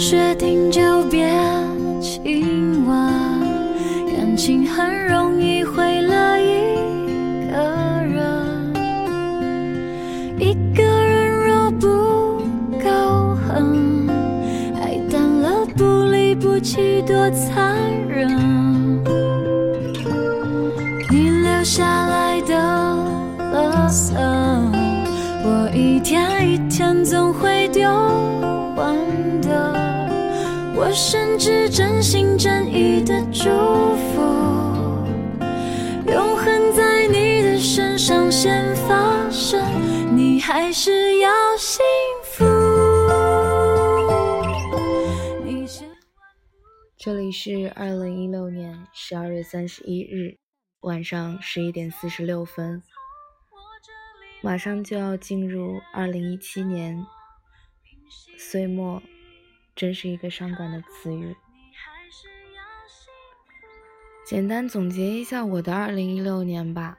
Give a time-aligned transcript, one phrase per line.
[0.00, 0.80] 决定就
[1.10, 1.28] 别
[2.00, 2.96] 亲吻，
[4.16, 6.48] 感情很容易毁了一
[7.50, 7.52] 个
[8.08, 8.72] 人。
[10.38, 11.86] 一个人若不
[12.82, 14.08] 够狠，
[14.80, 17.76] 爱淡了不离不弃多残
[18.08, 18.26] 忍。
[21.10, 22.54] 你留下来的
[23.52, 24.14] 垃圾，
[25.44, 27.86] 我一天一天总会丢
[28.76, 28.96] 完
[29.42, 29.49] 的。
[30.82, 33.50] 我甚至真心真意的祝
[33.96, 34.22] 福，
[36.10, 39.62] 永恒在你的身上先发生，
[40.16, 41.84] 你还是要幸
[42.24, 42.46] 福。
[45.44, 45.86] 你千
[46.96, 50.38] 这里是二零一六年十二月三十一日
[50.80, 52.82] 晚上十一点四十六分，
[54.40, 57.04] 马上就要进入二零一七年，
[58.38, 59.02] 岁末，
[59.80, 61.34] 真是一个伤感的词语。
[64.26, 66.98] 简单总结一下我的二零一六年吧。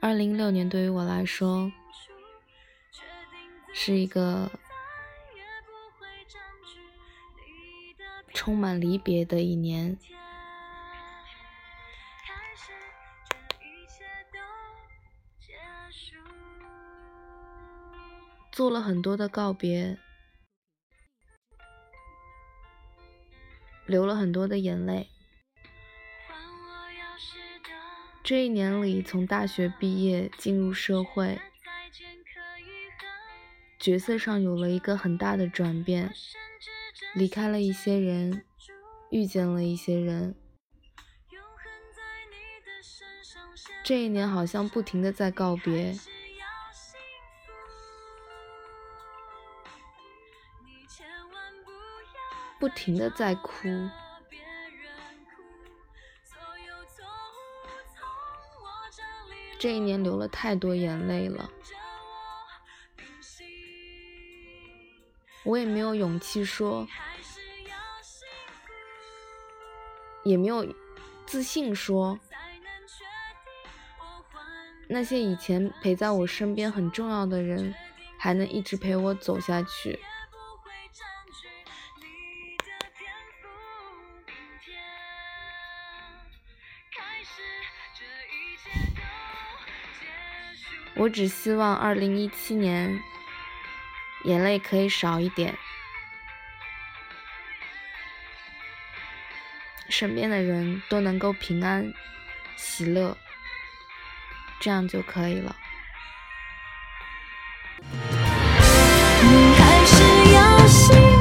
[0.00, 1.72] 二零一六年对于我来说，
[3.74, 4.48] 是一个
[8.32, 9.98] 充满离别的一年。
[18.52, 19.98] 做了很多的告别，
[23.90, 25.08] 流了很多的眼泪。
[28.22, 31.40] 这一年里，从大学毕业进入社会，
[33.80, 36.14] 角色上有了一个很大的转变，
[37.14, 38.44] 离开了一些人，
[39.10, 40.36] 遇见了一些人。
[43.82, 45.90] 这一年好像不停的在告别。
[50.62, 51.72] 你千万不
[52.60, 53.88] 不停的在哭，
[59.58, 61.50] 这一年流了太多眼泪了，
[65.42, 66.86] 我也没有勇气说，
[70.22, 70.74] 也没有
[71.24, 72.20] 自信说，
[74.86, 77.74] 那些以前陪在我身边很重要的人，
[78.18, 79.98] 还能一直陪我走下去。
[91.00, 93.02] 我只希望二零一七年
[94.24, 95.56] 眼泪可以少一点，
[99.88, 101.90] 身边的人都能够平安
[102.54, 103.16] 喜乐，
[104.60, 105.56] 这样就可以了。
[109.22, 111.19] 你还是要幸